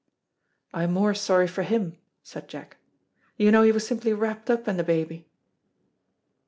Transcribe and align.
"I 0.73 0.81
am 0.81 0.93
more 0.93 1.13
sorry 1.13 1.45
for 1.47 1.61
him," 1.61 1.95
said 2.23 2.47
Jack; 2.47 2.77
"you 3.37 3.51
know 3.51 3.61
he 3.61 3.71
was 3.71 3.85
simply 3.85 4.13
wrapped 4.13 4.49
up 4.49 4.67
in 4.67 4.77
the 4.77 4.83
baby." 4.83 5.29